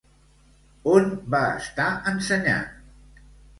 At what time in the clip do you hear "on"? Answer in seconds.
0.93-1.11